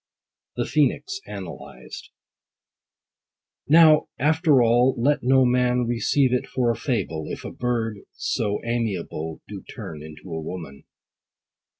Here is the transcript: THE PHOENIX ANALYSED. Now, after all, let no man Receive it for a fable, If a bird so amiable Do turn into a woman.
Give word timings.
THE 0.55 0.65
PHOENIX 0.65 1.21
ANALYSED. 1.27 2.09
Now, 3.67 4.07
after 4.17 4.63
all, 4.63 4.95
let 4.97 5.21
no 5.21 5.45
man 5.45 5.85
Receive 5.85 6.33
it 6.33 6.47
for 6.47 6.71
a 6.71 6.75
fable, 6.75 7.27
If 7.29 7.45
a 7.45 7.51
bird 7.51 7.99
so 8.13 8.59
amiable 8.65 9.41
Do 9.47 9.61
turn 9.61 10.01
into 10.01 10.23
a 10.33 10.41
woman. 10.41 10.85